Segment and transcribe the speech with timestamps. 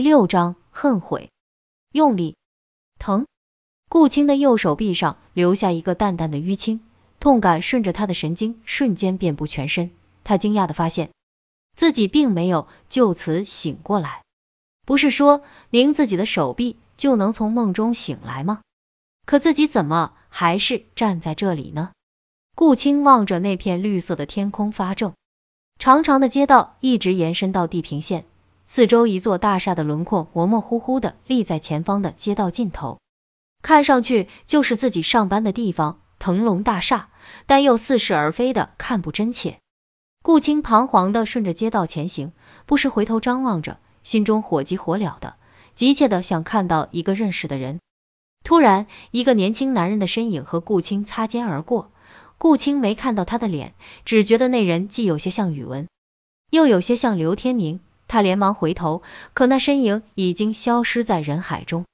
[0.00, 1.30] 第六章恨悔，
[1.92, 2.38] 用力，
[2.98, 3.26] 疼。
[3.90, 6.80] 顾青的右手臂上留下一个淡淡的淤青，
[7.18, 9.90] 痛感顺着他的神经瞬间遍布全身。
[10.24, 11.10] 他惊讶的发现
[11.76, 14.22] 自己并没有就此醒过来。
[14.86, 18.62] 不是说拧自己的手臂就能从梦中醒来吗？
[19.26, 21.92] 可自己怎么还是站在这里呢？
[22.56, 25.12] 顾青望着那片绿色的天空发怔。
[25.78, 28.24] 长长的街道一直延伸到地平线，
[28.72, 33.00] 四周一座大厦的轮廓模模糊糊的立在前方的街道尽头，
[33.62, 37.08] 看上去就是自己上班的地方——腾龙大厦，
[37.46, 39.58] 但又似是而非的看不真切。
[40.22, 42.30] 顾青彷徨的顺着街道前行，
[42.64, 45.34] 不时回头张望着，心中火急火燎的，
[45.74, 47.80] 急切的想看到一个认识的人。
[48.44, 51.90] 突然，一个年轻男人的身影和顾青擦肩而过。
[52.38, 53.74] 顾青没看到他的脸，
[54.04, 55.88] 只觉得那人既有些像宇文，
[56.50, 57.80] 又有些像刘天明。
[58.10, 59.02] 他连忙回头，
[59.34, 61.84] 可那身影已经消失在人海中。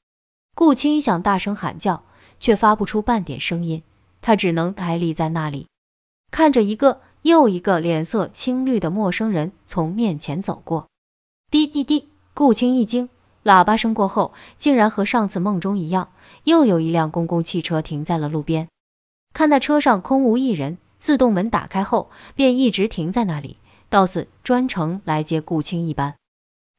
[0.55, 2.05] 顾青想大声喊叫，
[2.41, 3.83] 却发不出半点声音，
[4.23, 5.67] 他只能呆立在那里，
[6.31, 10.87] 看着一个又一个脸色青绿的陌生人从面前走过。
[11.51, 13.11] 滴滴滴，顾青一惊，
[13.45, 16.09] 喇叭声过后，竟然和上次梦中一样，
[16.45, 18.69] 又有一辆公共汽车停在了路边。
[19.35, 26.15] 看那车上空无一人，自动门打开后便一直停在那里，倒似专程来接顾青一般。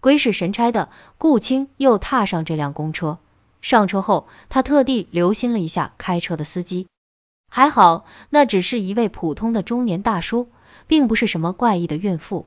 [0.01, 3.17] 鬼使神差的，顾青又踏上这辆公车。
[3.61, 6.87] 上车后，他特地留心了一下开车的司机，
[7.51, 10.49] 还好，那只是一位普通的中年大叔，
[10.85, 12.45] 并不是什么怪异的孕妇。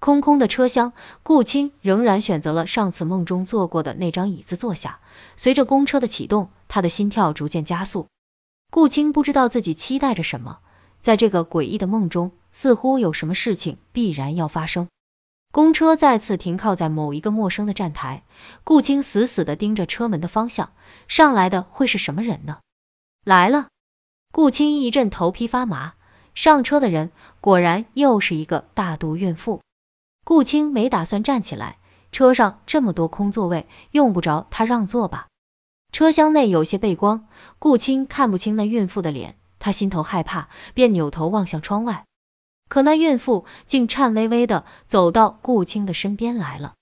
[0.00, 5.00] 空空的车厢，顾青仍然选择了上次梦中坐过的那张椅子坐下。
[5.36, 8.06] 随着公车的启动，他的心跳逐渐加速。
[8.70, 10.58] 顾青不知道自己期待着什么，
[11.00, 12.30] 在这个诡异的梦中，
[12.60, 14.88] 似乎有什么事情必然要发生。
[15.52, 18.24] 公车再次停靠在某一个陌生的站台，
[18.64, 20.72] 顾青死死的盯着车门的方向，
[21.06, 22.58] 上来的会是什么人呢？
[23.24, 23.68] 来了，
[24.32, 25.94] 顾青一阵头皮发麻，
[26.34, 29.62] 上车的人果然又是一个大肚孕妇。
[30.24, 31.78] 顾青没打算站起来，
[32.10, 35.28] 车上这么多空座位，用不着他让座吧。
[35.92, 37.28] 车厢内有些背光，
[37.60, 42.04] 顾青看不清那孕妇的脸，他心头害怕，便扭头望向窗外。
[42.68, 46.74] 可那孕妇竟颤巍巍的走到顾青的身边来了。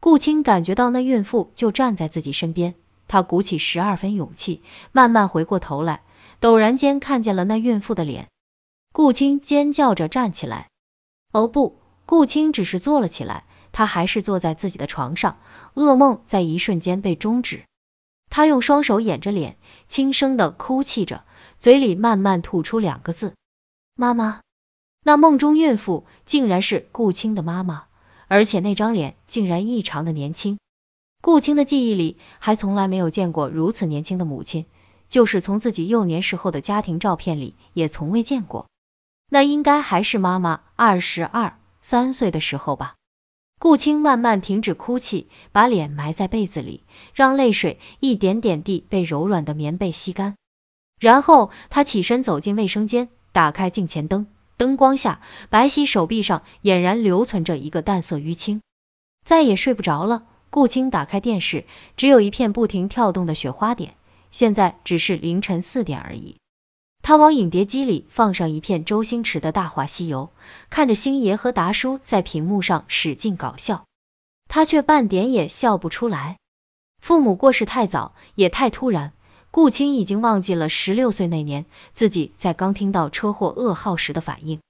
[0.00, 2.74] 顾青感觉到那孕妇就站在自己身边，
[3.06, 6.02] 他鼓起十二分勇气，慢慢回过头来，
[6.40, 8.28] 陡然间看见了那孕妇的脸。
[8.92, 10.68] 顾青尖叫着站起来。
[11.32, 15.38] 哦不，顾青只是坐了起来，他还是坐在自己的床上，
[15.74, 17.64] 噩梦在一瞬间被终止。
[18.30, 21.24] 他用双手掩着脸，轻声的哭泣着，
[21.58, 23.34] 嘴里慢慢吐出两个字
[23.94, 24.40] ：“妈妈。”
[25.02, 27.84] 那梦中孕妇竟然是顾青的妈妈，
[28.28, 30.58] 而且那张脸竟然异常的年轻。
[31.22, 34.66] 顾青的记忆里还从来没有见过如此年轻的母亲，
[35.08, 38.66] 就是从自己幼年时候的家庭照片里也从未见过。
[39.28, 42.94] 那应该还是妈妈二十二三岁的时候吧。
[43.58, 46.84] 顾青慢慢停止哭泣，把脸埋在被子里，
[47.14, 50.36] 让泪水一点点地被柔软的棉被吸干。
[50.98, 54.26] 然后他起身走进卫生间，打开镜前灯，
[54.60, 58.60] 灯光下白皙手臂上俨然留存着一个淡色淤青。
[59.24, 61.64] 再也睡不着了，顾青打开电视，
[61.96, 63.94] 只有一片不停跳动的雪花点。
[64.30, 66.36] 现在只是凌晨四点而已。
[67.00, 70.30] 他往影碟机里放上一片周星驰的大话西游，
[70.68, 73.86] 看着星爷和达叔在屏幕上使劲搞笑，
[74.46, 76.36] 他却半点也笑不出来。
[77.00, 79.14] 父母过世太早，也太突然，
[79.50, 84.60] 顾青已经忘记了十六岁那年自己在刚听到车祸噩耗时的反应。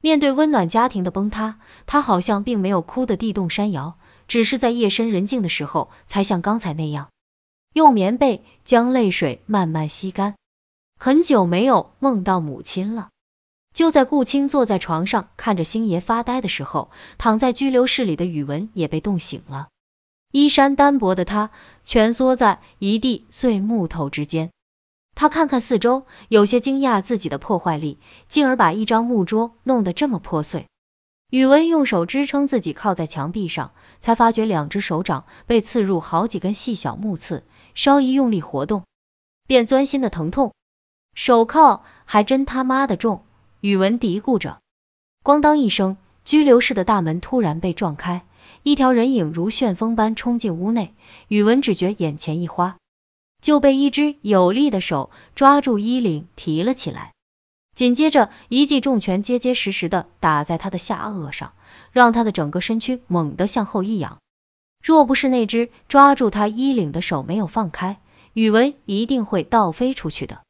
[0.00, 7.08] 面对温暖家庭的崩塌，他好像并没有哭得地动山摇，只是在夜深人静的时候，才像刚才那样，
[7.72, 10.34] 用棉被将泪水慢慢吸干。
[11.00, 13.08] 很久没有梦到母亲了。
[13.74, 19.68] 就在顾青坐在床上看着星爷发呆的时候，躺在拘留室里的宇文也被冻醒了。
[20.30, 21.50] 衣衫单薄的他
[21.86, 24.50] 蜷缩在一地碎木头之间，
[25.14, 27.98] 他看看四周，有些惊讶自己的破坏力，
[28.28, 30.66] 进而把一张木桌弄得这么破碎。
[31.30, 37.44] 宇文用手支撑自己靠在墙壁上，才发觉两只手掌被刺入好几根细小木刺，
[37.74, 38.84] 稍一用力活动，
[39.46, 40.52] 便钻心的疼痛。
[41.14, 43.24] 手铐还真他妈的重，
[43.60, 44.58] 宇文嘀咕着。
[45.24, 48.24] 咣当一声，拘留室的大门突然被撞开，
[48.62, 50.94] 一条人影如旋风般冲进屋内。
[51.28, 52.76] 宇文只觉眼前一花，
[53.40, 57.12] 就被一只有力的手抓住衣领提了起来，
[57.74, 61.52] 紧接着一记重拳结结实实的打在他的下颚上，
[61.92, 64.18] 让他的整个身躯猛地向后一仰。
[64.82, 67.98] 若不是那只抓住他衣领的手没有放开，
[68.32, 70.40] 宇文一定会倒飞出去的。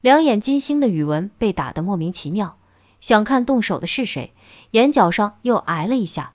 [0.00, 2.56] 两眼金星的宇文被打得莫名其妙，
[3.00, 4.32] 想看动手的是谁，
[4.70, 6.32] 眼角上又挨了一下。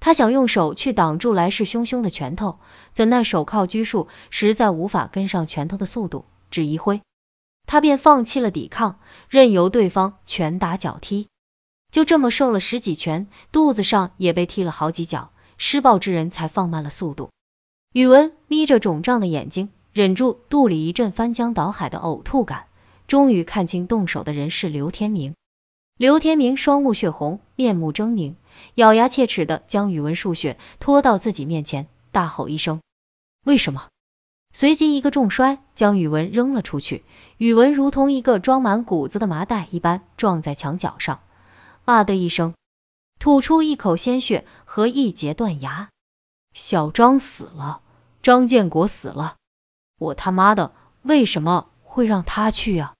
[0.00, 2.58] 他想用手去挡住来势汹汹的拳头，
[2.92, 7.02] 怎奈手铐拘束，实在无法跟上拳头的速度，只一挥，
[7.66, 11.26] 他便放弃了抵抗，任由对方拳打脚踢。
[11.90, 17.30] 就这么受了十几拳，肚子上也被踢了好几脚，施暴之人才放慢了速度。
[17.92, 22.66] 宇文眯着肿胀的眼睛，忍住肚里一阵翻江倒海的呕吐感，
[23.06, 25.34] 终于看清动手的人是刘天明。
[25.98, 28.36] 刘天明双目血红，面目狰狞。
[28.76, 32.80] 咬牙切齿的将宇文树雪拖到自己面前，大吼一声
[33.44, 33.88] ：“为什么？”
[34.54, 37.04] 随即一个重摔，将宇文扔了出去。
[37.36, 41.18] 宇文如同一个装满谷子的麻袋一般撞在墙角上，
[41.84, 42.54] 啊的一声，
[43.18, 45.88] 吐出一口鲜血和一截断牙。
[46.54, 47.80] 小张死了，
[48.22, 49.34] 张建国死了，
[49.98, 50.72] 我他妈的
[51.02, 52.94] 为什么会让他去啊？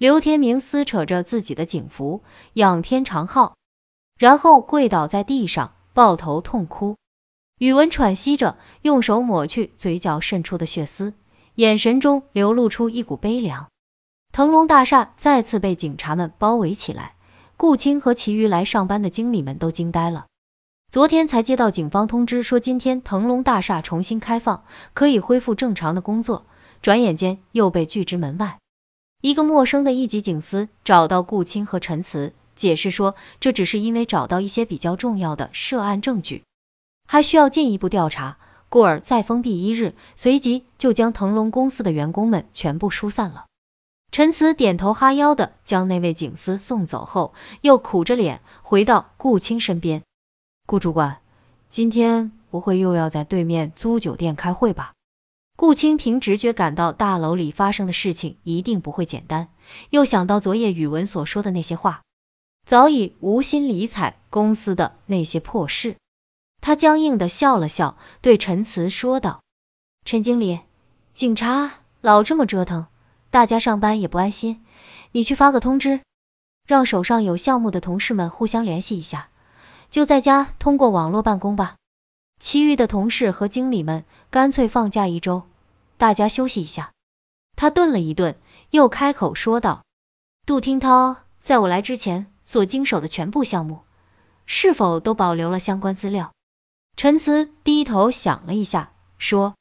[0.00, 2.22] 刘天明撕扯着自己的警服，
[2.54, 3.58] 仰天长号。
[4.16, 6.96] 然后跪倒在地上，抱头痛哭。
[7.58, 11.12] 宇文喘息着，用手抹去嘴角渗出的血丝，
[11.54, 13.68] 眼神中流露出一股悲凉。
[14.32, 17.12] 腾龙大厦再次被警察们包围起来，
[17.58, 20.24] 顾青和其余来上班的经理们都惊呆了。
[20.90, 24.64] 昨天才接到警方通知，说今天腾龙大厦重新开放，
[24.94, 26.46] 可以恢复正常的工作，
[26.80, 28.59] 转眼间又被拒之门外。
[29.20, 32.32] 一个陌生的一级警司找到顾青和陈词。
[32.56, 36.42] 解释说，这只是因为找到一些比较重要的涉案证据，
[37.06, 38.36] 还需要进一步调查，
[38.68, 43.46] 故而再封闭一日，随即就将腾龙公司的员工们全部疏散了。
[44.10, 47.32] 陈慈点头哈腰的将那位警司送走后，
[47.62, 50.02] 又苦着脸回到顾青身边。
[50.66, 51.18] 顾主管，
[51.70, 54.92] 今天不会又要在对面租酒店开会吧？
[55.60, 59.48] 顾清凭直觉感到大楼里发生的事情一定不会简单，
[59.90, 62.00] 又想到昨夜宇文所说的那些话。
[62.64, 65.96] 早已无心理睬公司的那些破事，
[66.62, 69.42] 他僵硬的笑了笑，对陈慈说道
[70.06, 70.60] ：“陈经理，
[71.12, 72.86] 警察老这么折腾，
[73.30, 74.64] 大家上班也不安心。
[75.12, 76.00] 你去发个通知，
[76.66, 79.28] 让手上有项目的同事们互相联系一下，
[79.90, 81.76] 就在家通过网络办公吧。
[82.38, 85.42] 其余的同事和经理们干脆放假一周，
[86.00, 86.92] 大家休息一下。”
[87.54, 88.36] 他顿了一顿，
[88.70, 89.84] 又开口说道
[90.46, 93.82] ：“杜听涛，在我来之前。”所经手的全部项目，
[94.44, 96.32] 是否都保留了相关资料？
[96.96, 99.54] 陈慈低头想了一下，说：“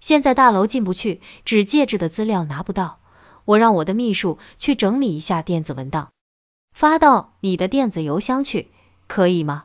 [0.00, 3.00] 现在大楼进不去，只介质的资料拿不到，
[3.44, 6.10] 我让我的秘书去整理一下电子文档，
[6.72, 8.70] 发到你的电子邮箱去，
[9.08, 9.64] 可以吗？”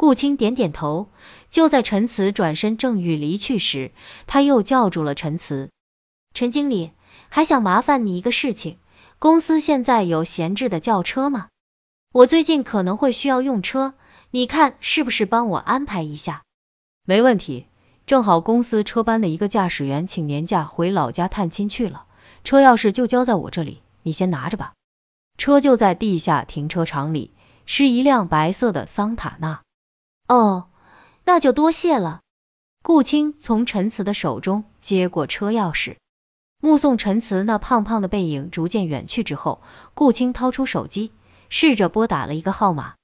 [0.00, 1.10] 顾青点点头。
[1.50, 3.92] 就在陈慈转身正欲离去时，
[4.26, 5.68] 他又叫住了陈慈
[6.32, 6.92] ：“陈经理，
[7.28, 8.78] 还想麻烦你一个事情，
[9.18, 11.48] 公司现在有闲置的轿车吗？”
[12.14, 13.92] 我最近可能会需要用车，
[14.30, 16.44] 你看是不是帮我安排一下？
[17.04, 17.66] 没问题，
[18.06, 22.06] 正好公司车班的一个驾驶员请年假回老家探亲去了，
[22.42, 24.72] 车钥匙就交在我这里，你先拿着吧。
[25.36, 27.34] 车就在地下停车场里，
[27.66, 29.60] 是一辆白色的桑塔纳。
[30.30, 30.68] 哦，
[31.24, 32.20] 那就多谢了。
[32.84, 35.96] 顾青从陈慈的手中接过车钥匙，
[36.60, 39.60] 目送陈慈那胖胖的背影逐渐远去之后，
[39.94, 41.10] 顾青掏出手机。
[41.48, 42.94] 试着拨打了一个号码，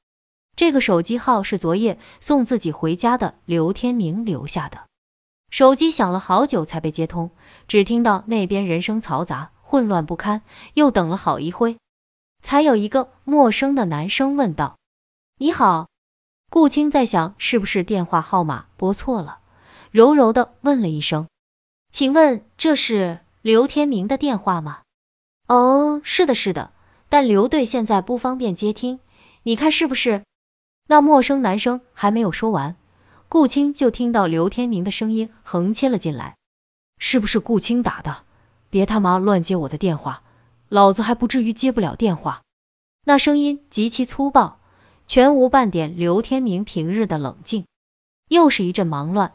[0.54, 4.82] 这个手机号是昨夜送自己回家的刘天明留下的。
[5.50, 7.32] 手机响了好久才被接通，
[7.66, 10.42] 只听到那边人声嘈杂，混乱不堪。
[10.74, 11.78] 又等了好一会，
[12.40, 14.78] 才有一个陌生的男声问道
[15.38, 15.88] ：“你好。”
[16.56, 19.40] 顾青在想是不是电话号码拨错了，
[19.90, 21.28] 柔柔的问了一声
[21.92, 24.78] ：“请问这是刘天明的电话吗
[25.48, 26.70] ？”“哦，是的，是的。”
[27.10, 29.00] 但刘队现在不方便接听，
[29.42, 30.24] 你看是不是？
[30.88, 32.74] 那陌生男生还没有说完，
[33.28, 36.36] 顾青就听到刘天明的声音横切了进来。
[36.96, 38.22] 是不是顾青打的？
[38.70, 40.22] 别他妈乱接我的电话，
[40.70, 42.40] 老子还不至于接不了电话。
[43.04, 44.55] 那声音极其粗暴，
[45.06, 47.66] 全无半点刘天明平日的冷静。
[48.28, 49.32] 又是一阵忙乱，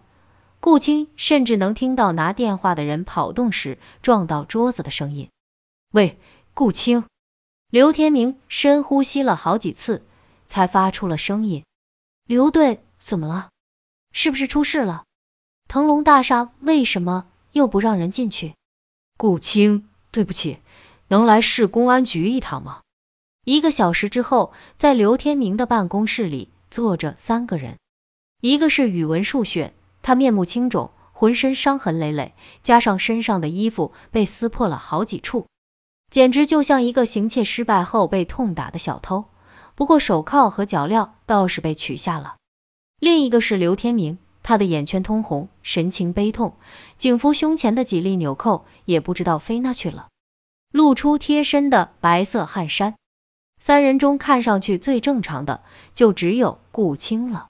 [0.60, 5.30] 顾青甚至能听到拿电话的人跑动时撞到桌子的声音。
[5.92, 6.20] 喂，
[6.54, 7.06] 顾青。
[7.70, 10.04] 刘天明深呼吸了好几次，
[10.46, 11.64] 才发出了声音
[12.28, 13.50] ：“刘队，怎么了？
[14.12, 15.06] 是不是出事了？
[15.70, 18.56] 腾龙大厦为什么又不让人进去？”
[19.18, 20.60] 顾青，对不起，
[21.08, 22.82] 能来市公安局一趟吗？
[23.44, 27.80] 一个小时之后，在刘天明的办公室里坐着三个人，
[28.40, 35.48] 一个是语文数学，他面目青肿，浑身伤痕累累，加上身上的衣服被撕破了好几处，
[36.12, 39.26] 简直就像一个行窃失败后被痛打的小偷。
[39.74, 42.36] 不过手铐和脚镣倒是被取下了。
[43.00, 46.54] 另一个是刘天明，他的眼圈通红，神情悲痛，
[47.00, 50.10] 警服胸前的几粒纽扣也不知道飞哪去了，
[50.72, 52.94] 露出贴身的白色汗衫。
[53.72, 55.62] 三人中看上去最正常的，
[55.96, 57.48] 就只有顾青了。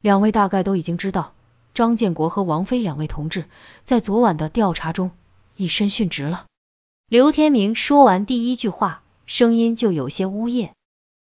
[0.00, 1.34] 两位大概都已经知道，
[1.72, 3.44] 张建国和王菲两位同志
[3.84, 5.12] 在昨晚的调查中
[5.54, 6.46] 以身殉职了。
[7.08, 10.72] 刘天明说完第一句话，声音就有些呜咽。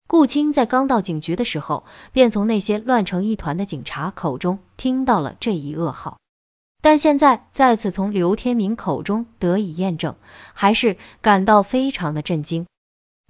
[0.09, 6.17] 顾青在刚到警局的时候，便从那些乱成一团的警察口中听到了这一噩耗，
[6.81, 10.17] 但现在再次从刘天明口中得以验证，
[10.55, 12.65] 还是感到非常的震惊。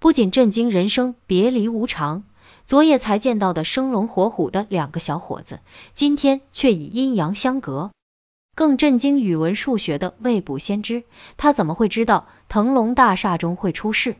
[0.02, 2.24] 不仅震惊人生别离无常，
[2.64, 5.60] 昨夜才见到的生龙活虎的两个小伙子，
[5.94, 7.92] 今天却已阴阳相隔。
[8.56, 11.04] 更震惊语文数学的未卜先知，
[11.36, 14.16] 他怎么会知道腾龙大厦中会出事？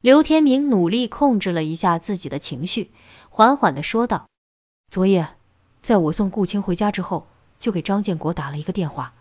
[0.00, 2.90] 刘天明努力控制了一下自己的情绪，
[3.30, 4.26] 缓缓的说道
[4.90, 5.28] ：“昨夜
[5.82, 7.28] 在我送顾青回家之后，
[7.60, 9.14] 就给张建国打了一个电话。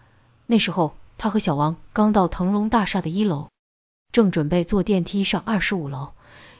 [0.47, 3.49] 那时候他和小王刚到腾龙大厦的一楼。”
[4.11, 6.11] 正准备坐电梯上二十五楼，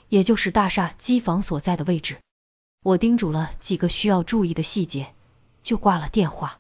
[0.08, 2.18] 也就是大厦机房所在的位置。
[2.82, 5.14] 我叮嘱了几个需要注意的细节，
[5.62, 6.58] 就挂了电话。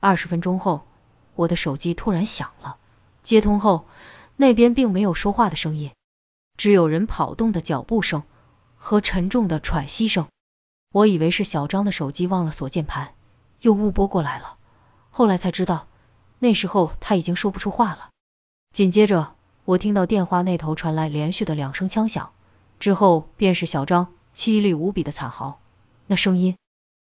[0.00, 0.86] 二十分钟后，
[1.34, 2.76] 我的手机突然响了，
[3.22, 3.86] 接通后，
[4.36, 5.90] 那边并没有说话的声音，
[6.56, 8.22] 只有人跑动的脚步声
[8.76, 10.28] 和沉重的喘息声。
[10.92, 13.14] 我以为是小张的手机忘了锁键盘，
[13.60, 14.56] 又误拨过来了。
[15.10, 15.88] 后来才知道，
[16.38, 18.10] 那时候他已经说不出话了。
[18.72, 19.34] 紧接着。
[19.64, 22.32] 我听到电话那头传来连续的两声枪响，
[22.78, 25.60] 之后便是小张凄厉无比的惨嚎，
[26.06, 26.56] 那声音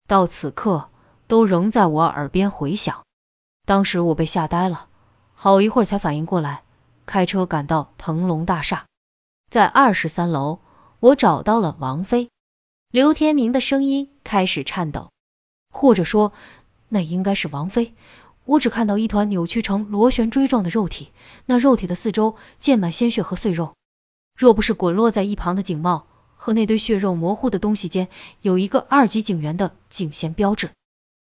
[0.06, 0.88] 到此刻
[1.26, 3.04] 都仍在我耳边回响。
[3.66, 4.86] 当时我被吓呆了，
[5.34, 6.62] 好一会儿才反应过来，
[7.04, 8.86] 开车赶到腾龙大厦，
[9.50, 10.58] 在二十三楼，
[11.00, 12.30] 我找到了王菲。
[12.90, 15.10] 刘天明的声音开始颤抖，
[15.70, 16.32] 或者说，
[16.88, 17.94] 那应该是王菲。
[18.48, 21.10] 我只看到一团扭曲成螺旋锥状的肉体，
[21.44, 23.74] 那肉体的四周溅满鲜血和碎肉。
[24.34, 28.08] 若不是滚落在一旁的警帽和那堆血肉模糊的东西间
[28.40, 30.70] 有一个二级警员的警衔标志，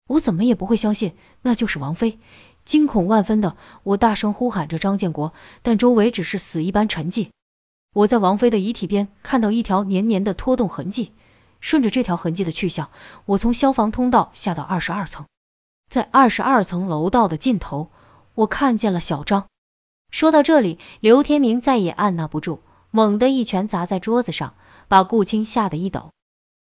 [0.07, 2.19] 我怎么也不会相信那就是王菲。
[2.63, 7.27] 惊恐万分的我大声呼喊着张建国，但周围只是死一般沉寂。
[7.93, 11.11] 我在王菲的遗体边看到一条黏黏的拖动痕迹，
[11.59, 12.89] 顺着这条痕迹的去向，
[13.25, 15.25] 我从消防通道下到二十二层。
[15.89, 17.89] 在二十二层楼道的尽头，
[18.35, 19.47] 我看见了小张。
[20.11, 24.53] 说到这里，刘天明再也按捺不住，猛地一拳砸在桌子上，
[24.87, 26.11] 把顾青吓得一抖。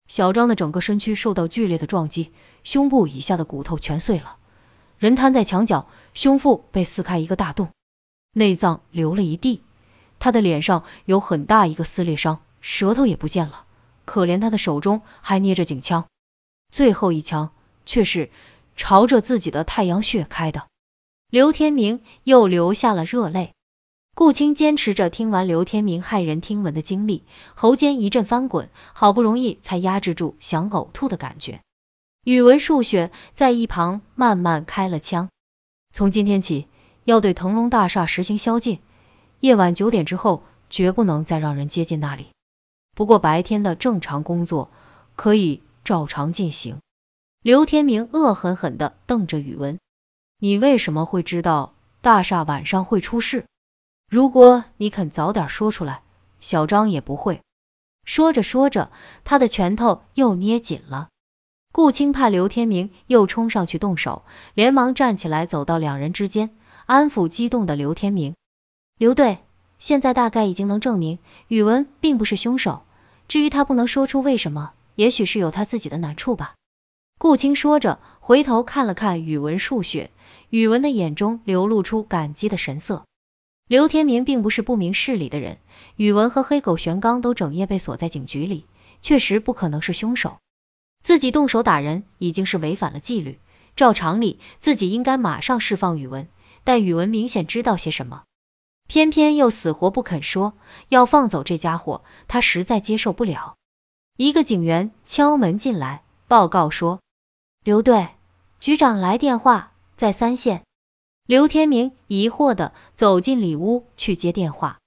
[0.09, 2.33] 小张的整个身躯受到剧烈的撞击，
[2.65, 4.39] 胸部以下的骨头全碎了，
[4.99, 7.71] 人瘫在墙角，胸腹被撕开一个大洞，
[8.33, 9.63] 内脏流了一地。
[10.19, 13.67] 他的脸上有很大一个撕裂伤，舌头也不见了。
[14.05, 16.07] 可怜他的手中还捏着警枪，
[16.73, 17.51] 最后一枪
[17.87, 18.31] 却是。
[18.77, 20.67] 朝着自己的太阳穴开的，
[21.31, 23.53] 刘天明又流下了热泪。
[24.15, 27.25] 顾青坚持着听完刘天明骇人听闻的经历，
[27.55, 31.63] 喉间一阵翻滚，好不容易才压制住想呕吐的感觉。
[32.23, 35.31] 语文、数学在一旁慢慢开了枪。
[35.93, 36.69] 从今天起，
[37.05, 38.81] 要对腾龙大厦实行宵禁，
[39.41, 42.27] 夜晚九点之后绝不能再让人接近那里。
[42.95, 44.71] 不过白天的正常工作
[45.17, 46.77] 可以照常进行。
[47.43, 49.81] 刘天明恶狠狠地瞪着宇文，
[50.39, 53.47] 你为什么会知道大厦晚上会出事？
[54.09, 56.03] 如果你肯早点说出来，
[56.39, 57.41] 小张也不会。
[58.05, 58.93] 说着说着，
[59.25, 61.09] 他的拳头又捏紧了。
[61.73, 64.23] 顾青怕刘天明又冲上去动手，
[64.55, 66.57] 连忙站起来走到两人之间，
[66.87, 68.37] 安抚激动的刘天明。
[68.97, 69.39] 刘队，
[69.81, 71.19] 现在大概已经能证明
[71.49, 72.85] 宇文并不是凶手，
[73.27, 76.55] 至于他不能说出为什么，也许是有他自己的难处吧。
[77.23, 80.11] 顾青说着，回头看了看语文、数学，
[80.51, 83.05] 语文的眼中流露出感激的神色。
[83.69, 85.59] 刘天明并不是不明事理的人，
[85.95, 88.67] 语文和黑狗玄刚都整夜被锁在警局里，
[89.03, 90.39] 确实不可能是凶手。
[91.01, 93.39] 自己动手打人已经是违反了纪律，
[93.77, 96.27] 照常理自己应该马上释放语文，
[96.65, 98.25] 但语文明显知道些什么，
[98.89, 100.55] 偏偏又死活不肯说，
[100.89, 103.55] 要放走这家伙，他实在接受不了。
[104.17, 106.99] 一个警员敲门进来，报告说。
[107.65, 108.09] 刘队，
[108.59, 110.65] 局长来电话，在三线。
[111.29, 114.81] 刘天明疑惑的走进里屋去接电话。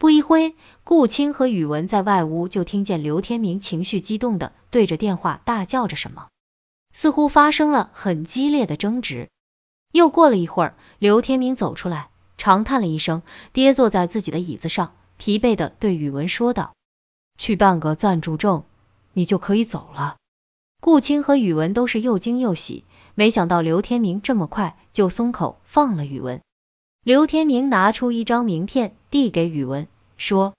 [0.00, 6.26] 不一会，顾青和宇文在外屋就听见刘天明情绪激动的对着电话大叫着什么。
[6.92, 9.28] 似乎发生了很激烈的争执。
[9.92, 13.22] 又过了一会儿，刘天明走出来，长叹了一声，
[13.52, 16.74] 跌坐在自己的椅子上，疲惫的对宇文说道
[17.38, 18.64] ：“去办个暂住证，
[19.12, 20.16] 你就可以走了。”
[20.80, 26.40] 顾青和宇文都是又惊又喜，没想到刘天明这么快就松口放了宇文。
[27.04, 30.54] 刘天明拿出一张名片递给宇文，说：“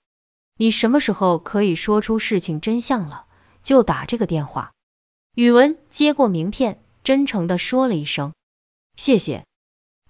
[0.58, 3.26] 你什么时候可以说出事情真相了，
[3.64, 4.72] 就打这个电话。”
[5.36, 8.34] 宇文接过名片，真诚的说了一声。
[8.96, 9.46] 谢谢。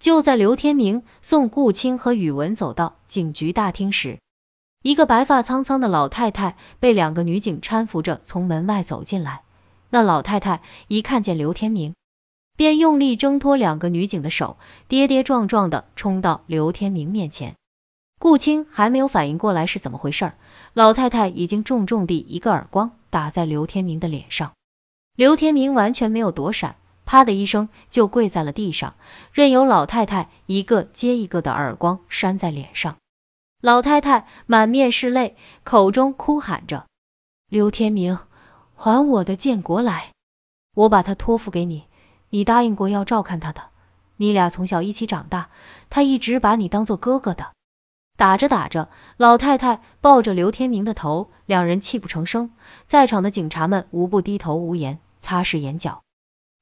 [0.00, 4.18] 就在刘天明送顾青和宇文走到警局大厅时，
[4.82, 9.42] 一个白发苍苍的老太太被两个女警搀扶着从门外走进来。
[9.90, 11.94] 那老太太一看见刘天明，
[12.56, 14.56] 便用力挣脱两个女警的手，
[14.88, 17.56] 跌跌撞撞的冲到刘天明面前。
[18.18, 20.32] 顾青还没有反应过来是怎么回事，
[20.72, 24.52] 老太太已经重重地一个耳光打在刘天明的脸上。
[25.16, 26.76] 刘天明完全没有躲闪。
[27.06, 28.94] 啪的一声，就跪在了地上，
[29.32, 32.98] 任由老太太一个接一个的耳光扇在脸上。
[33.60, 36.86] 老太太满面是泪，口中哭喊着
[37.50, 38.18] ：“刘天明，
[38.82, 40.14] 还我的建国来！
[40.74, 41.84] 我把他托付给你，
[42.30, 43.64] 你答应过要照看他的。
[44.16, 45.50] 你俩从小一起长大，
[45.90, 47.52] 他一直把你当做哥哥的。”
[48.16, 52.52] 打着打着，老太太抱着刘天明的头，两人泣不成声。
[52.86, 56.00] 在场的警察们无不低头无言，擦拭眼角。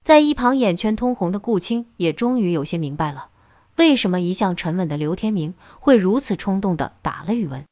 [0.03, 3.29] 在一旁眼圈通红的顾青也终于有些明白了，
[3.77, 7.65] 为什么一向沉稳的刘天明会如此冲动的打了宇文。